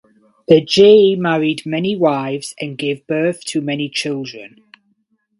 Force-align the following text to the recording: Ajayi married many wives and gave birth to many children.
Ajayi 0.49 1.15
married 1.15 1.63
many 1.63 1.95
wives 1.95 2.55
and 2.59 2.75
gave 2.75 3.05
birth 3.05 3.45
to 3.45 3.61
many 3.61 3.87
children. 3.87 4.55